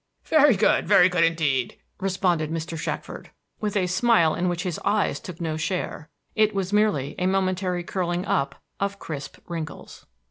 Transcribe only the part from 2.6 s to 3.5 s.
Shackford,